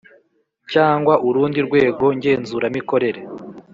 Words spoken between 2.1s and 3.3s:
ngenzuramikorere